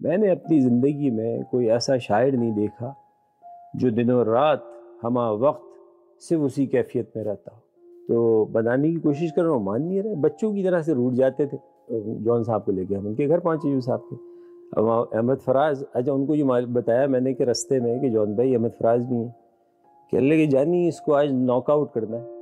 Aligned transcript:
मैंने 0.00 0.30
अपनी 0.30 0.58
ज़िंदगी 0.60 1.10
में 1.10 1.44
कोई 1.44 1.66
ऐसा 1.66 1.96
शायर 1.98 2.34
नहीं 2.34 2.52
देखा 2.52 2.94
जो 3.76 3.90
दिनों 3.90 4.24
रात, 4.26 4.64
हमा 5.02 5.30
वक्त 5.32 5.62
सिर्फ़ 6.22 6.42
उसी 6.42 6.66
कैफियत 6.66 7.12
में 7.16 7.22
रहता 7.24 7.54
हो। 7.54 7.60
तो 8.08 8.44
बनाने 8.52 8.90
की 8.90 8.96
कोशिश 9.00 9.30
कर 9.32 9.42
रहा 9.42 9.52
हूँ 9.52 9.64
मान 9.64 9.82
नहीं 9.82 10.02
रहे। 10.02 10.14
बच्चों 10.16 10.52
की 10.54 10.64
तरह 10.64 10.82
से 10.82 10.94
रूट 10.94 11.14
जाते 11.14 11.46
थे। 11.46 11.58
जॉन 12.24 12.42
साहब 12.42 12.62
को 12.64 12.72
लेके, 12.72 12.94
हम 12.94 13.06
उनके 13.06 13.26
घर 13.26 13.40
पहुँचे 13.40 13.68
यूँ 13.68 13.80
साहब 13.80 14.08
के। 14.12 14.16
अहमद 15.16 15.38
फराज 15.38 15.84
अच्छा 15.94 16.12
उनको 16.12 16.34
ये 16.34 16.44
बताया 16.44 17.06
मैंने 17.08 17.34
कि 17.34 17.44
रस्ते 17.44 17.80
में 17.80 18.00
कि 18.00 18.10
जॉन 18.10 18.34
भाई, 18.36 18.54
अहमद 18.54 18.70
फराज 18.80 19.04
भी 19.04 19.16
हैं। 19.16 19.34
कह 20.12 20.20
लगे 20.20 20.46
जानी 20.46 20.86
इसको, 20.88 21.12
आज 21.12 21.32
नॉकआउट 21.32 21.92
करना 21.94 22.16
है। 22.16 22.35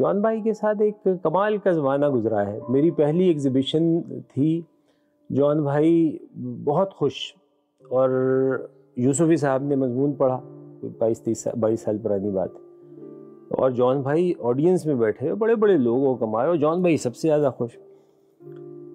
जॉन 0.00 0.20
भाई 0.22 0.40
के 0.40 0.52
साथ 0.54 0.80
एक 0.82 1.08
कमाल 1.24 1.56
का 1.58 1.72
ज़माना 1.72 2.08
गुजरा 2.08 2.40
है। 2.40 2.60
मेरी 2.70 2.90
पहली 2.90 3.28
एग्ज़िबिशन 3.30 4.00
थी। 4.30 4.66
जॉन 5.30 5.62
भाई 5.64 6.20
बहुत 6.36 6.92
खुश 6.98 7.16
और 7.82 8.12
यूसुफी 8.98 9.36
साहब 9.36 9.68
ने 9.68 9.76
मजमून 9.76 10.14
पढ़ा। 10.14 10.36
बाईस, 10.84 11.24
तीस, 11.24 11.44
बाईस 11.56 11.84
साल 11.84 11.98
पुरानी 11.98 12.30
बात। 12.30 12.54
और 13.58 13.72
जॉन 13.72 14.02
भाई 14.02 14.32
ऑडियंस 14.42 14.86
में 14.86 14.98
बैठे 14.98 15.32
बड़े 15.34 15.54
बड़े 15.54 15.76
लोग 15.78 16.04
हो 16.04 16.14
कमाए 16.16 16.46
और 16.48 16.56
जॉन 16.56 16.82
भाई 16.82 16.96
सबसे 16.96 17.28
ज़्यादा 17.28 17.50
खुश। 17.50 17.74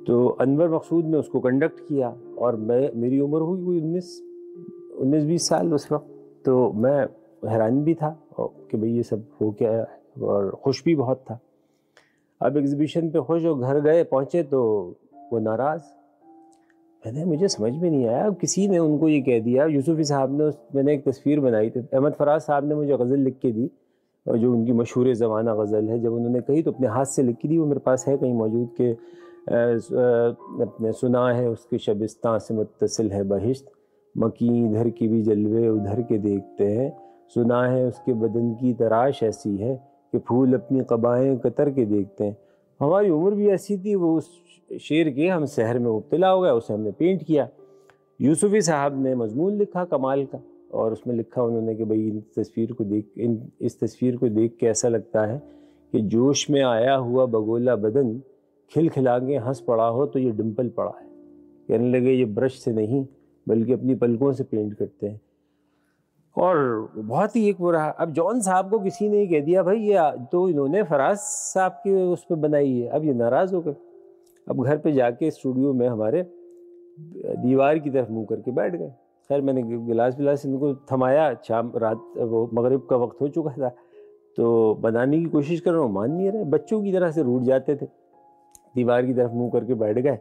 तो 0.07 0.27
अनवर 0.41 0.69
मकसूद 0.69 1.05
ने 1.05 1.17
उसको 1.17 1.39
कंडक्ट 1.39 1.79
किया 1.79 2.09
और 2.39 2.55
मैं, 2.55 2.91
मेरी 2.95 3.19
उम्र 3.19 3.41
हुई 3.41 3.61
हुई 3.61 3.81
उन्नीस 3.81 4.21
उन्नीस, 4.99 5.23
बीस 5.23 5.47
साल 5.49 5.73
उस 5.73 5.91
वक्त। 5.91 6.41
तो 6.45 6.71
मैं 6.73 6.97
हैरान 7.49 7.83
भी 7.83 7.93
था 7.93 8.09
कि 8.39 8.77
भाई 8.77 8.89
ये 8.89 9.03
सब 9.03 9.25
हो 9.41 9.51
क्या 9.51 9.71
और 10.15 10.49
खुश 10.63 10.83
भी 10.85 10.95
बहुत 10.95 11.23
था। 11.29 11.39
अब 12.41 12.57
एग्ज़िबिशन 12.57 13.09
पे 13.09 13.21
खुश 13.21 13.45
हो 13.45 13.55
घर 13.55 13.79
गए, 13.79 14.03
पहुँचे 14.03 14.43
तो 14.43 14.61
वो 15.31 15.39
नाराज़। 15.39 15.81
मैंने 17.03 17.25
मुझे 17.25 17.47
समझ 17.47 17.71
में 17.73 17.89
नहीं 17.89 18.05
आया। 18.07 18.29
किसी 18.31 18.67
ने 18.67 18.77
उनको 18.79 19.09
ये 19.09 19.21
कह 19.21 19.39
दिया। 19.39 19.65
यूसुफी 19.65 20.03
साहब 20.03 20.37
ने 20.41 20.45
मैंने 20.75 20.93
एक 20.93 21.03
तस्वीर 21.05 21.39
बनाई 21.39 21.69
थी। 21.69 21.79
अहमद 21.81 22.13
फराज 22.13 22.41
साहब 22.41 22.67
ने 22.67 22.75
मुझे 22.75 22.97
गज़ल 22.97 23.19
लिख 23.19 23.37
के 23.41 23.51
दी, 23.51 23.69
और 24.25 24.37
जो 24.37 24.51
उनकी 24.53 24.71
मशहूर 24.73 25.13
ज़माना 25.13 25.55
गज़ल 25.55 25.89
है, 25.89 25.99
जब 25.99 26.13
उन्होंने 26.13 26.41
कही 26.41 26.63
तो 26.63 26.71
अपने 26.71 26.87
हाथ 26.87 27.05
से 27.05 27.23
लिखी 27.23 27.49
थी 27.49 27.57
वो 27.57 27.65
मेरे 27.65 27.79
पास 27.79 28.05
है 28.07 28.17
कहीं 28.17 28.33
मौजूद 28.33 28.69
के 28.81 28.91
अपने 29.45 30.91
सुना 30.91 31.27
है, 31.29 31.49
उसके 31.49 31.77
शबिस्तान 31.77 32.39
से 32.39 32.53
मुतसिल 32.53 33.11
है 33.11 33.23
बहिश्त। 33.23 33.71
मकी 34.15 34.47
इधर 34.65 34.89
की 34.89 35.07
भी 35.07 35.21
जलवे 35.21 35.67
उधर 35.69 36.01
के 36.01 36.17
देखते 36.17 36.67
हैं। 36.67 36.91
सुना 37.33 37.61
है 37.63 37.85
उसके 37.85 38.13
बदन 38.13 38.53
की 38.53 38.73
तराश 38.73 39.21
ऐसी 39.23 39.55
है। 39.57 39.75
कि 40.15 40.19
फूल 40.19 40.53
अपनी 40.53 40.81
कबाएँ 40.89 41.37
कतर 41.37 41.69
के 41.69 41.85
देखते 41.85 42.23
हैं। 42.23 42.37
हमारी 42.79 43.09
उम्र 43.09 43.35
भी 43.35 43.49
ऐसी 43.49 43.77
थी, 43.77 43.95
वो 43.95 44.17
उस 44.17 44.29
शेर 44.81 45.09
के 45.09 45.27
हम 45.27 45.45
शहर 45.45 45.79
में 45.79 45.91
मुबतला 45.91 46.29
हो 46.29 46.41
गए, 46.41 46.49
उसे 46.49 46.73
हमने 46.73 46.91
पेंट 46.91 47.23
किया। 47.23 47.49
यूसुफी 48.21 48.61
साहब 48.61 49.03
ने 49.03 49.15
मजमून 49.15 49.57
लिखा, 49.57 49.85
कमाल 49.85 50.25
का, 50.25 50.41
और 50.73 50.91
उसमें 50.91 51.15
लिखा 51.15 51.43
उन्होंने 51.43 51.75
कि 51.75 51.83
भाई 51.83 52.07
इन 52.07 52.23
तस्वीर 52.37 52.71
को 52.71 52.83
देख, 52.83 53.11
इन, 53.17 53.51
इस 53.61 53.79
तस्वीर 53.79 54.17
को 54.17 54.29
देख 54.29 54.57
के 54.59 54.65
ऐसा 54.65 54.87
लगता 54.87 55.25
है 55.25 55.41
कि 55.91 56.01
जोश 56.01 56.49
में 56.49 56.63
आया 56.63 56.95
हुआ 56.95 57.25
बगोला 57.25 57.75
बदन 57.75 58.21
खिल 58.69 58.89
खिला 58.89 59.19
के 59.19 59.35
हंस 59.35 59.59
पड़ा 59.59 59.87
हो 59.87 60.05
तो 60.05 60.19
ये 60.19 60.31
डिम्पल 60.31 60.69
पड़ा 60.69 60.91
है। 61.01 61.07
कहने 61.67 61.97
लगे, 61.97 62.11
ये 62.11 62.25
ब्रश 62.25 62.59
से 62.59 62.71
नहीं, 62.71 63.07
बल्कि 63.47 63.73
अपनी 63.73 63.95
पलकों 63.95 64.33
से 64.33 64.43
पेंट 64.43 64.73
करते 64.73 65.07
हैं। 65.07 65.21
और 66.37 66.91
बहुत 66.95 67.35
ही 67.35 67.47
एक 67.49 67.59
वो 67.59 67.71
रहा। 67.71 67.89
अब 67.89 68.11
जॉन 68.11 68.39
साहब 68.41 68.69
को 68.69 68.79
किसी 68.79 69.09
ने 69.09 69.25
कह 69.27 69.39
दिया, 69.39 69.63
भाई, 69.63 69.77
ये 69.77 70.27
तो 70.31 70.47
इन्होंने 70.49 70.83
फराज 70.83 71.17
साहब 71.17 71.71
की 71.83 71.95
उस 72.03 72.25
पर 72.29 72.35
बनाई 72.35 72.71
है। 72.71 72.87
अब 72.87 73.05
ये 73.05 73.13
नाराज़ 73.13 73.55
हो 73.55 73.61
गए 73.61 73.75
अब 74.47 74.63
घर 74.63 74.77
पे 74.77 74.91
जाके 74.91 75.29
स्टूडियो 75.31 75.73
में 75.73 75.87
हमारे 75.87 76.21
दीवार 77.37 77.79
की 77.79 77.89
तरफ़ 77.89 78.11
मुँह 78.11 78.25
करके 78.25 78.51
बैठ 78.51 78.75
गए। 78.75 78.89
खैर, 79.29 79.41
मैंने 79.41 79.61
गिलास 79.63 80.17
विलास 80.17 80.45
इनको 80.45 80.73
थमाया, 80.91 81.33
शाम, 81.43 81.71
रात, 81.75 82.01
वो 82.17 82.49
मगरिब 82.53 82.85
का 82.89 82.95
वक्त 82.95 83.21
हो 83.21 83.27
चुका 83.27 83.51
था। 83.51 83.69
तो 84.37 84.75
बनाने 84.75 85.19
की 85.19 85.25
कोशिश 85.25 85.59
कर 85.59 85.71
रहा 85.71 85.81
हूँ, 85.81 85.91
मान 85.91 86.11
नहीं 86.11 86.31
रहे। 86.31 86.43
बच्चों 86.45 86.81
की 86.83 86.91
तरह 86.93 87.11
से 87.11 87.23
रूट 87.23 87.41
जाते 87.41 87.75
थे। 87.75 87.85
दीवार 88.75 89.05
की 89.05 89.13
तरफ़ 89.13 89.31
मुँह 89.31 89.49
करके 89.51 89.73
बैठ 89.73 89.97
गए। 89.97 90.17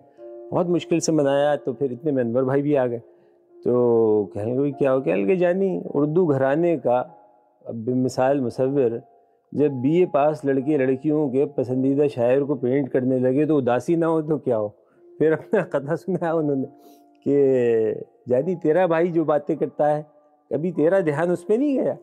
बहुत 0.50 0.68
मुश्किल 0.68 1.00
से 1.00 1.12
बनाया 1.12 1.54
तो 1.56 1.72
फिर 1.72 1.92
इतने 1.92 2.12
में 2.12 2.32
भाई 2.36 2.62
भी 2.62 2.74
आ 2.74 2.86
गए। 2.86 3.02
तो 3.64 4.30
कहेंगे 4.34 4.58
भाई 4.60 4.72
क्या 4.72 4.90
हो, 4.90 5.00
क्या 5.00 5.16
लगे 5.16 5.36
जानी? 5.36 5.82
उर्दू 5.94 6.26
घराने 6.26 6.76
का 6.76 7.20
मिसाल 7.72 8.40
मुसविर 8.40 9.02
जब 9.54 9.72
बीए 9.72 10.06
पास 10.06 10.42
लड़के 10.44 10.78
लड़कियों 10.78 11.28
के 11.28 11.44
पसंदीदा 11.44 12.08
शायर 12.08 12.42
को 12.44 12.54
पेंट 12.54 12.88
करने 12.88 13.18
लगे 13.18 13.46
तो 13.46 13.56
उदासी 13.56 13.96
ना 13.96 14.06
हो 14.06 14.22
तो 14.22 14.38
क्या 14.38 14.56
हो? 14.56 14.76
फिर 15.18 15.32
अपना 15.32 15.62
कथा 15.74 15.96
सुनाया 15.96 16.34
उन्होंने 16.34 16.66
कि, 17.28 18.04
जानी 18.28 18.54
तेरा 18.54 18.86
भाई 18.86 19.08
जो 19.08 19.24
बातें 19.24 19.56
करता 19.56 19.86
है, 19.86 20.06
कभी 20.52 20.72
तेरा 20.72 21.00
ध्यान 21.00 21.30
उस 21.30 21.44
पर 21.44 21.58
नहीं 21.58 21.78
गया? 21.78 21.94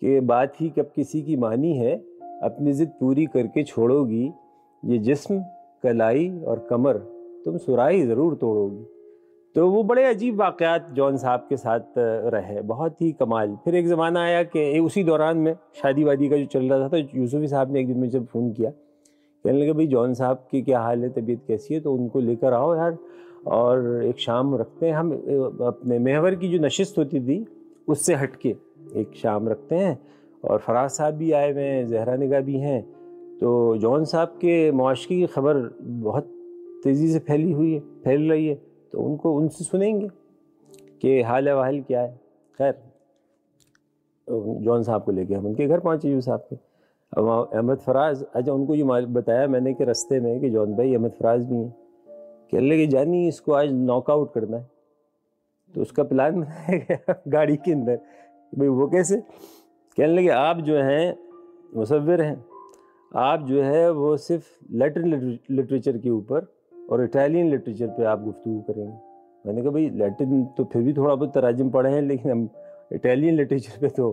कि 0.00 0.20
बात 0.20 0.52
ही 0.60 0.70
कब 0.70 0.90
किसी 0.96 1.22
की 1.22 1.36
मानी 1.36 1.72
है, 1.72 1.96
अपनी 2.42 2.72
ज़िद 2.72 2.88
पूरी 2.88 3.26
करके 3.26 3.62
छोड़ोगी, 3.62 4.32
ये 4.84 4.98
जिस्म, 4.98 5.40
कलाई 5.82 6.40
और 6.46 6.66
कमर, 6.70 6.98
तुम 7.44 7.56
सुराही 7.56 8.02
ज़रूर 8.02 8.34
तोड़ोगी। 8.34 8.93
तो 9.54 9.68
वो 9.70 9.82
बड़े 9.82 10.04
अजीब 10.04 10.36
वाक़ात 10.36 10.88
जॉन 10.92 11.16
साहब 11.16 11.46
के 11.48 11.56
साथ 11.56 11.98
रहे। 11.98 12.60
बहुत 12.62 13.00
ही 13.02 13.10
कमाल। 13.12 13.56
फिर 13.64 13.74
एक 13.74 13.86
ज़माना 13.86 14.22
आया 14.22 14.42
कि 14.44 14.78
उसी 14.80 15.04
दौरान 15.04 15.36
में 15.36 15.54
शादी 15.74 16.04
वादी 16.04 16.28
का 16.28 16.36
जो 16.36 16.44
चल 16.44 16.64
रहा 16.64 16.78
था 16.80 16.88
तो 16.88 17.18
यूसुफी 17.18 17.48
साहब 17.48 17.72
ने 17.72 17.80
एक 17.80 17.86
दिन 17.86 17.98
मुझे 17.98 18.20
फ़ोन 18.22 18.50
किया, 18.52 18.70
कहने 18.70 19.58
लगे, 19.58 19.72
भाई, 19.72 19.86
जॉन 19.86 20.14
साहब 20.14 20.46
की 20.50 20.62
क्या 20.62 20.80
हाल 20.80 21.02
है? 21.02 21.08
तबीयत 21.10 21.42
कैसी 21.48 21.74
है? 21.74 21.80
तो 21.80 21.94
उनको 21.94 22.20
लेकर 22.20 22.52
आओ 22.52 22.74
यार। 22.76 22.96
और 23.48 24.02
एक 24.04 24.18
शाम 24.18 24.54
रखते 24.56 24.86
हैं 24.86 24.94
हम 24.94 25.12
अपने 25.62 25.98
मेहवर 25.98 26.34
की 26.34 26.48
जो 26.48 26.58
नशस्त 26.58 26.98
होती 26.98 27.20
थी, 27.20 27.44
उससे 27.88 28.14
हट 28.14 28.36
के 28.36 28.54
एक 28.96 29.16
शाम 29.16 29.48
रखते 29.48 29.76
हैं। 29.76 29.98
और 30.44 30.58
फराज 30.58 30.90
साहब 30.90 31.14
भी 31.14 31.32
आए 31.32 31.52
हुए 31.52 31.62
हैं, 31.62 31.86
जहरा 31.88 32.16
निगाह 32.16 32.40
भी 32.40 32.58
हैं। 32.58 32.82
तो 33.40 33.76
जॉन 33.78 34.04
साहब 34.04 34.28
के 34.40 34.70
मुआशकी 34.72 35.20
की 35.20 35.26
खबर 35.26 35.56
बहुत 35.82 36.30
तेज़ी 36.84 37.08
से 37.08 37.18
फैली 37.18 37.52
हुई 37.52 37.72
है, 37.72 37.80
फैल 38.04 38.30
रही 38.30 38.46
है। 38.46 38.73
तो 38.94 39.00
उनको, 39.00 39.36
उनसे 39.36 39.64
सुनेंगे 39.64 40.08
कि 41.02 41.22
हाल 41.22 41.48
वाहल 41.48 41.80
क्या 41.80 42.00
है। 42.00 42.20
खैर, 42.58 42.74
जॉन 44.62 44.82
साहब 44.82 45.04
को 45.04 45.12
लेके 45.12 45.34
हम, 45.34 45.46
उनके 45.46 45.66
घर 45.66 45.80
पहुँचे 45.80 46.10
यूँ 46.10 46.20
साहब 46.20 46.40
के। 46.40 46.56
अब 47.16 47.50
अहमद 47.54 47.78
फराज 47.78 48.24
अच्छा 48.34 48.52
उनको 48.52 48.74
ये 48.74 48.84
बताया 49.06 49.46
मैंने 49.46 49.74
कि 49.74 49.84
रस्ते 49.84 50.20
में 50.20 50.40
कि 50.40 50.50
जॉन 50.50 50.74
भाई, 50.74 50.94
अहमद 50.94 51.10
फराज 51.10 51.44
भी 51.44 51.56
हैं। 51.56 51.76
कह 52.52 52.60
लगे 52.60 52.86
जानी 52.86 53.28
इसको 53.28 53.52
आज 53.52 53.72
नॉकआउट 53.72 54.32
करना 54.32 54.56
है। 54.56 54.70
तो 55.74 55.80
उसका 55.82 56.02
प्लान 56.02 56.40
बनाया 56.40 56.78
गया 56.78 57.22
गाड़ी 57.28 57.56
के 57.56 57.72
अंदर। 57.72 57.96
भाई, 58.58 58.68
वो 58.68 58.88
कैसे? 58.88 59.16
कहने 59.96 60.14
लगे 60.14 60.28
आप 60.28 60.60
जो 60.60 60.76
हैं 60.76 61.18
मुसविर 61.76 62.22
हैं। 62.22 62.44
आप 63.16 63.42
जो 63.42 63.62
है, 63.62 63.90
वो 63.90 64.16
सिर्फ़ 64.16 64.44
लेटर 64.70 65.00
लिटरेचर 65.50 65.98
के 65.98 66.10
ऊपर 66.10 66.53
और 66.90 67.04
इटालियन 67.04 67.50
लिटरेचर 67.50 67.86
पे 67.86 68.04
आप 68.04 68.22
गुफ्तु 68.22 68.64
करेंगे। 68.70 68.98
मैंने 69.46 69.62
कहा, 69.62 69.70
भाई 69.70 69.90
लैटिन 69.90 70.44
तो 70.44 70.64
फिर 70.64 70.82
भी 70.82 70.92
थोड़ा 70.92 71.14
बहुत 71.14 71.34
तराजम 71.34 71.70
पढ़े 71.70 71.90
हैं, 71.90 72.02
लेकिन 72.02 72.32
हम 72.32 72.48
इटालियन 72.92 73.34
लिटरेचर 73.34 73.80
पे 73.80 73.88
तो 73.88 74.12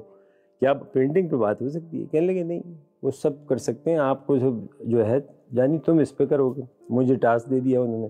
क्या 0.59 0.73
पेंटिंग 0.73 1.29
पे 1.29 1.35
बात 1.35 1.61
हो 1.61 1.69
सकती 1.69 1.99
है? 1.99 2.05
कहने 2.05 2.27
लगे, 2.27 2.43
नहीं, 2.43 2.61
वो 3.03 3.11
सब 3.11 3.45
कर 3.45 3.57
सकते 3.57 3.91
हैं, 3.91 3.97
आपको 3.97 4.39
सब 4.39 4.69
जो 4.85 5.03
है 5.03 5.25
जानी 5.53 5.79
तुम 5.79 6.01
इस 6.01 6.11
पे 6.11 6.25
करोगे। 6.25 6.67
मुझे 6.91 7.15
टास्क 7.15 7.49
दे 7.49 7.59
दिया 7.59 7.81
उन्होंने। 7.81 8.07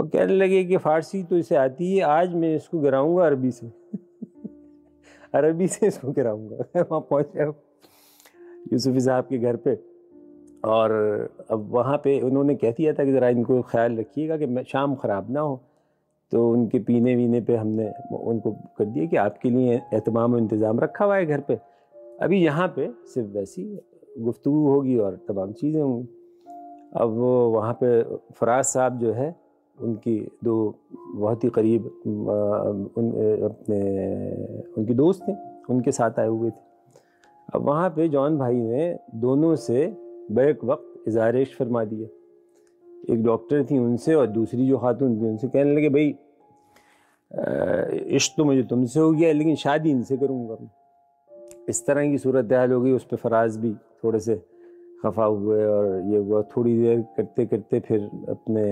और 0.00 0.08
कहने 0.08 0.34
लगे 0.34 0.64
कि 0.64 0.76
फ़ारसी 0.76 1.22
तो 1.22 1.36
इसे 1.36 1.56
आती 1.56 1.96
है, 1.96 2.02
आज 2.02 2.34
मैं 2.34 2.56
इसको 2.56 2.80
गिराऊँगा 2.80 3.26
अरबी 3.26 3.50
से। 3.50 3.66
अरबी 5.34 5.68
से 5.68 5.86
इसको 5.86 6.12
गिराऊँगा। 6.12 6.56
वहाँ 6.80 7.00
पहुँचे 7.00 7.44
यूसुफी 8.72 9.00
साहब 9.00 9.24
के 9.24 9.38
घर 9.38 9.56
पे 9.56 9.93
और 10.64 10.92
अब 11.50 11.68
वहाँ 11.70 11.96
पे 12.04 12.20
उन्होंने 12.20 12.54
कह 12.54 12.70
दिया 12.72 12.92
था 12.92 13.04
कि 13.04 13.12
ज़रा 13.12 13.28
इनको 13.28 13.60
ख्याल 13.70 13.96
रखिएगा 13.98 14.36
कि 14.36 14.64
शाम 14.68 14.94
ख़राब 14.96 15.30
ना 15.30 15.40
हो। 15.40 15.60
तो 16.32 16.48
उनके 16.50 16.78
पीने 16.80 17.14
वीने 17.16 17.40
पे 17.40 17.56
हमने 17.56 17.90
उनको 18.12 18.50
कर 18.78 18.84
दिया 18.84 19.06
कि 19.06 19.16
आपके 19.16 19.50
लिए 19.50 19.74
एहतमाम 19.74 20.36
इंतज़ाम 20.38 20.80
रखा 20.80 21.04
हुआ 21.04 21.16
है 21.16 21.26
घर 21.26 21.40
पे। 21.40 21.58
अभी 22.22 22.42
यहाँ 22.44 22.68
पे 22.76 22.90
सिर्फ़ 23.14 23.28
वैसी 23.30 23.64
गुफ्तु 24.18 24.50
होगी 24.50 24.96
और 24.98 25.18
तमाम 25.28 25.52
चीज़ें 25.52 25.80
होंगी। 25.82 26.08
अब 26.96 27.16
वो 27.16 27.32
वहाँ 27.50 27.72
पे 27.82 28.02
फराज 28.34 28.64
साहब 28.64 28.98
जो 28.98 29.12
है, 29.12 29.34
उनकी 29.78 30.16
दो 30.44 30.54
बहुत 31.14 31.44
ही 31.44 31.48
करीब 31.50 31.84
उन 32.06 33.10
अपने, 33.44 33.80
उनकी 34.78 34.94
दोस्त 34.94 35.22
थे 35.28 35.32
उनके 35.70 35.92
साथ 35.92 36.18
आए 36.18 36.28
हुए 36.28 36.50
थे। 36.50 36.62
अब 37.54 37.62
वहाँ 37.62 37.88
पे 37.90 38.08
जॉन 38.08 38.38
भाई 38.38 38.56
ने 38.56 38.96
दोनों 39.16 39.54
से 39.58 39.84
बैक 40.32 40.64
वक्त 40.64 41.08
इजारेश 41.08 41.54
फरमा 41.56 41.84
दिया। 41.84 42.08
एक 43.14 43.22
डॉक्टर 43.24 43.64
थी 43.64 43.78
उनसे 43.78 44.14
और 44.14 44.26
दूसरी 44.26 44.66
जो 44.68 44.78
खातून 44.78 45.20
थी 45.20 45.28
उनसे 45.28 45.48
कहने 45.48 45.74
लगे, 45.76 45.88
भाई 45.88 46.14
इश्क 48.16 48.34
तो 48.36 48.44
मुझे 48.44 48.62
तुमसे 48.62 49.00
हो 49.00 49.10
गया, 49.12 49.32
लेकिन 49.32 49.56
शादी 49.56 49.90
इनसे 49.90 50.16
करूँगा 50.16 50.56
मैं। 50.60 50.70
इस 51.68 51.86
तरह 51.86 52.10
की 52.10 52.18
सूरत 52.18 52.52
हाल 52.52 52.72
हो 52.72 52.80
गई, 52.80 52.92
उस 52.92 53.04
पर 53.04 53.16
फराज 53.16 53.56
भी 53.56 53.72
थोड़े 54.04 54.20
से 54.20 54.34
खफा 55.02 55.24
हुए 55.24 55.64
और 55.64 55.86
ये 56.10 56.18
हुआ 56.18 56.42
थोड़ी 56.56 56.76
देर 56.78 57.00
करते 57.16 57.46
करते 57.46 57.80
फिर 57.80 58.00
अपने 58.30 58.64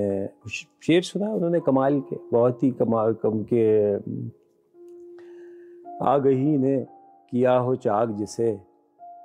शेर 0.83 1.03
सुना 1.03 1.33
उन्होंने 1.33 1.61
कमाल 1.61 2.01
के, 2.01 2.17
बहुत 2.33 2.63
ही 2.63 2.71
कमाल 2.71 3.13
कम 3.23 3.43
के, 3.53 3.95
आ 6.05 6.17
गही 6.19 6.57
ने 6.59 6.79
किया 7.33 7.57
हो 7.57 7.75
चाक 7.77 8.09
जिसे, 8.11 8.53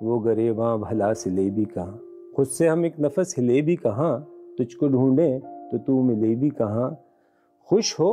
वो 0.04 0.20
गरेबा 0.20 0.76
भला 0.78 1.14
सिले 1.14 1.50
भी 1.50 1.66
कहाँ? 1.68 2.00
खुद 2.38 2.48
से 2.48 2.68
हम 2.68 2.86
एक 2.86 2.96
नफस 3.02 3.34
हिले 3.38 3.62
भी 3.62 3.76
कहाँ, 3.76 4.20
तुझको 4.58 4.88
ढूंढे 4.88 5.40
तो 5.72 5.78
तू 5.78 6.02
मिले 6.04 6.34
भी 6.36 6.50
कहाँ। 6.52 6.90
खुश 7.70 7.94
हो 8.00 8.10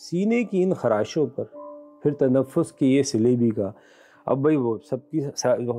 सीने 0.00 0.42
की 0.44 0.62
इन 0.62 0.72
खराशों 0.74 1.26
पर, 1.28 1.44
फिर 2.02 2.12
तनफ़ुस 2.12 2.70
की 2.70 2.94
ये 2.94 3.02
सिले 3.02 3.34
भी 3.36 3.50
का। 3.50 3.72
अब 4.26 4.42
भाई 4.42 4.56
वो 4.56 4.76
सबकी 4.84 5.20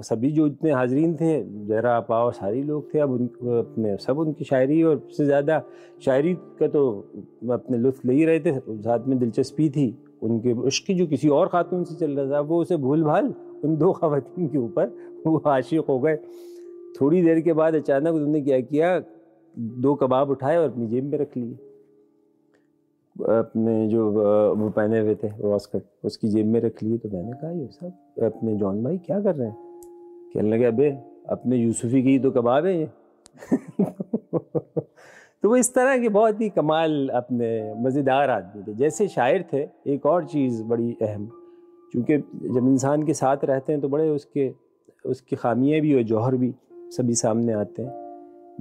सभी 0.04 0.32
जो 0.32 0.46
इतने 0.48 0.72
हाजरीन 0.72 1.16
थे 1.16 1.88
आपा 1.88 2.24
और 2.26 2.34
सारी 2.34 2.62
लोग 2.64 2.94
थे, 2.94 3.00
अब 3.00 3.12
उन 3.12 3.26
अपने, 3.58 3.98
सब 3.98 4.20
उनकी 4.20 4.46
शायरी 4.46 4.82
और 4.84 4.98
सबसे 4.98 5.26
ज़्यादा 5.26 5.62
शायरी 6.06 6.34
का 6.60 6.68
तो 6.68 6.90
अपने 7.54 7.78
लुत्फ 7.78 8.06
ले 8.06 8.14
ही 8.14 8.26
रहे 8.26 8.40
थे, 8.40 8.60
साथ 8.60 9.08
में 9.08 9.18
दिलचस्पी 9.20 9.70
थी 9.70 9.94
उनके 10.24 10.54
उश्क 10.54 10.92
जो 10.92 11.08
किसी 11.08 11.30
और 11.30 11.48
खातून 11.48 11.84
से 11.84 11.96
चल 11.96 12.12
रहा 12.12 12.32
था, 12.32 12.40
वो 12.42 12.62
उसे 12.62 12.78
भूल 12.78 13.04
भाल 13.04 13.34
उन 13.64 13.76
दो 13.78 13.92
खातन 13.94 14.48
के 14.48 14.58
ऊपर 14.58 14.96
वो 15.26 15.42
आशिक 15.48 15.86
हो 15.90 16.00
गए। 16.00 16.18
थोड़ी 17.02 17.22
देर 17.22 17.42
के 17.42 17.54
बाद 17.54 17.76
अचानक 17.76 18.14
उन्होंने 18.14 18.42
क्या 18.42 18.60
किया? 18.60 19.00
दो 19.56 19.96
कबाब 19.96 20.30
उठाए 20.30 20.58
और 20.58 20.70
अपनी 20.70 20.88
जेब 20.88 21.04
में 21.04 21.18
रख 21.18 21.38
लिए। 21.38 21.54
अपने 23.16 23.88
जो 23.88 24.10
वो 24.56 24.70
पहने 24.70 25.00
हुए 25.00 25.16
थे 25.16 25.28
वॉस्कट 25.40 25.84
उसकी 26.04 26.28
जेब 26.28 26.46
में 26.46 26.60
रख 26.62 26.84
लिए। 26.84 26.98
तो 26.98 27.10
मैंने 27.10 27.32
कहा, 27.32 27.52
ये 27.52 27.68
सब, 27.68 28.24
अपने 28.24 28.56
जॉन 28.56 28.84
भाई 28.84 28.98
क्या 28.98 29.20
कर 29.22 29.36
रहे 29.36 29.48
हैं? 29.48 29.58
कहने 30.34 30.50
लगे, 30.50 30.66
अबे, 30.66 30.90
अपने 31.30 31.58
यूसुफी 31.58 32.04
की 32.04 32.20
तो 32.20 32.32
कबाब 32.32 32.66
है 32.66 32.78
ये। 32.80 32.90
तो 35.44 35.50
वो 35.50 35.56
इस 35.56 35.74
तरह 35.74 35.98
के 35.98 36.10
बहुत 36.10 36.42
ही 36.42 36.50
कमाल 36.50 37.10
अपने 37.10 37.74
मज़ेदार 37.78 38.30
आदमी 38.30 38.64
थे। 38.64 38.76
जैसे 38.76 39.08
शायर 39.08 39.46
थे, 39.54 39.68
एक 39.88 40.06
और 40.06 40.26
चीज़ 40.26 40.64
बड़ी 40.64 40.98
अहम, 41.02 41.26
क्योंकि 41.92 42.18
जब 42.50 42.68
इंसान 42.68 43.04
के 43.04 43.14
साथ 43.14 43.38
रहते 43.44 43.72
हैं 43.74 43.82
तो 43.82 43.90
बड़े 43.90 44.10
उसके, 44.10 44.54
उसकी 45.06 45.36
खामियाँ 45.36 45.82
भी 45.82 45.96
और 45.96 46.04
जौहर 46.04 46.36
भी। 46.36 46.54
सभी 46.92 47.16
सामने 47.16 47.54
आते 47.54 47.82
हैं। 47.82 48.06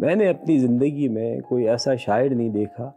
मैंने 0.01 0.29
अपनी 0.29 0.59
ज़िंदगी 0.59 1.09
में 1.09 1.43
कोई 1.43 1.65
ऐसा 1.65 1.97
शायर 1.97 2.35
नहीं 2.35 2.51
देखा 2.51 2.93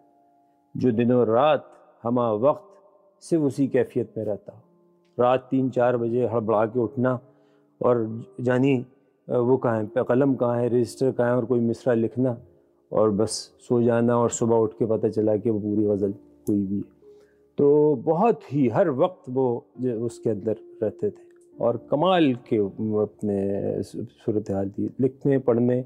जो 0.75 0.91
दिनों 0.91 1.25
रात, 1.27 1.65
हमा 2.03 2.31
वक्त 2.31 3.23
सिर्फ़ 3.23 3.43
उसी 3.43 3.67
कैफियत 3.67 4.13
में 4.17 4.23
रहता 4.25 4.53
हो। 4.53 4.61
रात 5.17 5.47
तीन 5.51 5.69
चार 5.69 5.97
बजे 5.97 6.27
हड़बड़ा 6.27 6.65
के 6.65 6.79
उठना 6.79 7.19
और 7.81 8.25
जानी 8.41 8.75
वो 9.27 9.57
कहाँ 9.57 9.79
है? 9.79 10.03
कलम 10.03 10.35
कहाँ 10.35 10.57
है? 10.57 10.67
रजिस्टर 10.67 11.11
कहाँ 11.11 11.29
है? 11.29 11.35
और 11.35 11.45
कोई 11.45 11.59
मिसरा 11.59 11.93
लिखना 11.93 12.37
और 12.91 13.11
बस 13.11 13.31
सो 13.61 13.81
जाना 13.83 14.17
और 14.17 14.29
सुबह 14.31 14.55
उठ 14.55 14.73
के 14.73 14.85
पता 14.85 15.09
चला 15.09 15.35
कि 15.37 15.49
वो 15.49 15.59
पूरी 15.59 15.85
गज़ल 15.85 16.13
हुई 16.49 16.65
भी 16.65 16.75
है। 16.75 16.97
तो 17.57 17.95
बहुत 18.05 18.53
ही 18.53 18.67
हर 18.69 18.89
वक्त 18.89 19.29
वो 19.29 19.47
उसके 20.05 20.29
अंदर 20.29 20.55
रहते 20.83 21.09
थे। 21.09 21.28
और 21.59 21.77
कमाल 21.91 22.33
के 22.50 22.57
अपने 23.01 23.81
सूरत 23.83 24.51
हाल 24.51 24.69
थी 24.69 24.89
लिखने, 25.01 25.38
पढ़ने, 25.38 25.83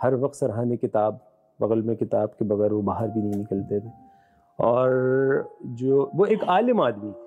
हर 0.00 0.14
वक्त 0.14 0.34
सराहने 0.34 0.76
किताब, 0.76 1.20
बगल 1.60 1.82
में 1.82 1.96
किताब 1.96 2.28
के 2.28 2.44
बगैर 2.44 2.72
वो 2.72 2.82
बाहर 2.82 3.08
भी 3.08 3.22
नहीं 3.22 3.34
निकलते 3.34 3.80
थे। 3.80 3.90
और 4.58 5.58
जो, 5.64 6.10
वो 6.14 6.26
एक 6.26 6.44
आलिम 6.44 6.80
आदमी 6.80 7.10
थे। 7.10 7.24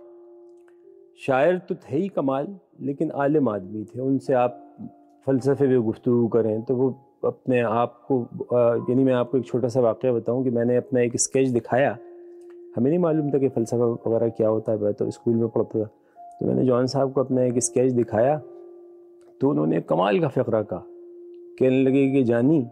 शायर 1.18 1.58
तो 1.60 1.76
थे 1.76 1.98
ही 1.98 2.08
कमाल, 2.08 2.48
लेकिन 2.82 3.12
आलिम 3.12 3.50
आदमी 3.50 3.84
थे। 3.86 4.00
उनसे 4.02 4.34
आप 4.34 4.66
फ़लसफ़े 5.28 5.68
में 5.68 5.82
गुफ्तु 5.82 6.28
करें 6.28 6.62
तो 6.64 6.76
वो 6.76 6.90
अपने 7.26 7.60
आप 7.62 8.02
को 8.12 8.20
यानी 8.90 9.04
मैं 9.04 9.14
आपको 9.14 9.38
एक 9.38 9.46
छोटा 9.46 9.68
सा 9.68 9.80
वाक़ 9.80 10.06
बताऊँ 10.08 10.44
कि 10.44 10.50
मैंने 10.50 10.76
अपना 10.78 11.02
एक 11.02 11.18
स्केच 11.18 11.50
दिखाया। 11.50 11.98
हमें 12.76 12.90
नहीं 12.90 13.00
मालूम 13.00 13.32
था 13.32 13.38
कि 13.38 13.50
फ़लसफ़ा 13.50 13.86
वगैरह 13.86 14.30
क्या 14.30 14.48
होता 14.48 14.72
है 14.72 14.94
तो 14.94 15.10
स्कूल 15.12 15.36
में 15.36 15.48
पढ़ता 15.50 15.84
था। 15.84 15.90
तो 16.40 16.46
मैंने 16.46 16.64
जॉन 16.66 16.88
साहब 16.88 17.14
को 17.14 17.24
अपना 17.24 17.44
एक 17.44 17.60
स्केच 17.64 17.92
दिखाया 17.94 18.38
तो 19.42 19.50
उन्होंने 19.50 19.80
कमाल 19.82 20.20
का 20.20 20.28
फ़करा 20.30 20.62
कहा, 20.64 20.84
कहने 21.60 21.82
लगे 21.84 22.08
कि 22.12 22.24
जानी, 22.24 22.66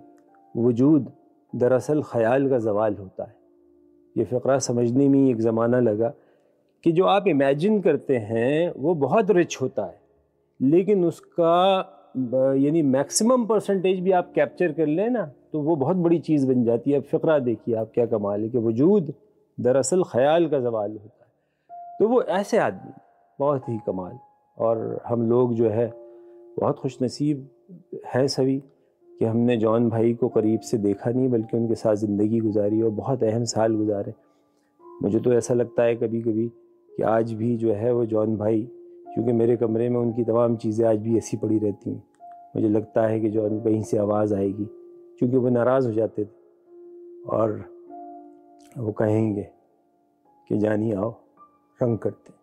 वजूद 0.56 1.12
दरअसल 1.54 2.02
ख़याल 2.04 2.50
का 2.50 2.60
जवाल 2.60 2.96
होता 2.96 3.24
है। 3.24 3.36
ये 4.16 4.24
फ़करा 4.26 4.58
समझने 4.60 5.08
में 5.10 5.30
एक 5.30 5.42
ज़माना 5.42 5.80
लगा 5.80 6.14
कि 6.84 6.92
जो 6.92 7.06
आप 7.06 7.28
इमेजिन 7.28 7.80
करते 7.82 8.18
हैं, 8.18 8.74
वो 8.78 8.94
बहुत 8.96 9.32
रिच 9.32 9.58
होता 9.62 9.86
है, 9.86 10.00
लेकिन 10.60 11.06
उसका, 11.06 11.94
यानी 12.58 12.82
मैक्सिमम 12.84 13.46
परसेंटेज 13.46 14.00
भी 14.00 14.12
आप 14.14 14.32
कैप्चर 14.36 14.72
कर 14.74 14.88
लें 14.88 15.10
ना 15.10 15.26
तो 15.54 15.62
वो 15.62 15.76
बहुत 15.76 15.98
बड़ी 15.98 16.20
चीज़ 16.20 16.48
बन 16.48 16.64
जाती 16.64 16.92
है। 16.92 16.98
अब 16.98 17.04
फ़करा 17.06 17.38
देखिए 17.40 17.76
आप 17.76 17.92
क्या 17.94 18.06
कमाल 18.08 18.42
है 18.42 18.50
कि 18.50 18.58
वजूद 18.60 19.14
दरअसल 19.58 20.04
ख्याल 20.06 20.48
का 20.50 20.60
जवाल 20.60 20.92
होता 20.92 21.26
है। 21.26 21.98
तो 22.00 22.08
वो 22.08 22.22
ऐसे 22.24 22.58
आदमी 22.60 22.92
बहुत 23.40 23.70
ही 23.70 23.78
कमाल। 23.78 24.18
और 24.58 25.02
हम 25.06 25.30
लोग 25.30 25.54
जो 25.54 25.70
है, 25.70 25.88
बहुत 26.60 26.80
खुश 26.80 26.98
नसीब 27.04 27.50
हैं 28.06 28.28
सभी 28.28 28.58
कि 29.20 29.26
हमने 29.26 29.58
जॉन 29.58 29.90
भाई 29.90 30.14
को 30.14 30.28
करीब 30.28 30.60
से 30.60 30.78
देखा 30.78 31.12
नहीं, 31.12 31.30
बल्कि 31.30 31.58
उनके 31.58 31.76
साथ 31.76 31.96
ज़िंदगी 31.96 32.40
गुजारी 32.40 32.82
और 32.82 32.90
बहुत 32.90 33.24
अहम 33.24 33.44
साल 33.44 33.76
गुजारे। 33.76 34.14
मुझे 35.04 35.20
तो 35.20 35.34
ऐसा 35.34 35.54
लगता 35.54 35.84
है 35.84 35.96
कभी 35.96 36.22
कभी 36.22 36.48
कि 36.92 37.04
आज 37.04 37.34
भी 37.34 37.58
जो 37.58 37.74
है 37.74 37.94
वो 37.94 38.06
जॉन 38.06 38.36
भाई, 38.38 38.62
क्योंकि 39.14 39.32
मेरे 39.32 39.58
कमरे 39.58 39.90
में 39.90 40.00
उनकी 40.00 40.24
तमाम 40.24 40.56
चीज़ें 40.58 40.88
आज 40.88 40.98
भी 40.98 41.18
ऐसी 41.18 41.38
पड़ी 41.38 41.58
रहती 41.58 41.90
हैं। 41.90 42.04
मुझे 42.56 42.70
लगता 42.70 43.08
है 43.08 43.20
कि 43.20 43.30
जॉन 43.30 43.60
कहीं 43.60 43.84
से 43.84 43.98
आवाज़ 43.98 44.36
आएगी, 44.36 44.66
क्योंकि 45.20 45.38
वो 45.38 45.50
नाराज़ 45.50 45.88
हो 45.88 45.94
जाते 45.94 46.26
थे। 46.26 46.30
और 47.30 47.64
वो 48.78 48.92
कहेंगे 48.92 49.48
कि 50.50 50.58
जानी 50.58 50.92
आओ, 50.92 51.12
रंग 51.84 51.98
करते 51.98 52.37